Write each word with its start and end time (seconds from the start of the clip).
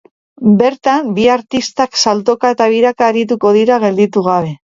Bertan, 0.61 1.11
bi 1.19 1.27
artistak 1.33 1.99
saltoka 2.07 2.51
eta 2.57 2.69
biraka 2.73 3.11
arituko 3.13 3.53
dira 3.61 3.79
gelditu 3.87 4.27
gabe. 4.31 4.53